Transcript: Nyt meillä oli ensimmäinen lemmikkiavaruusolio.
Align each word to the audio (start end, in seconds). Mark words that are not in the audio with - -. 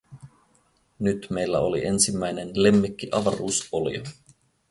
Nyt 0.99 1.27
meillä 1.29 1.59
oli 1.59 1.85
ensimmäinen 1.85 2.51
lemmikkiavaruusolio. 2.63 4.03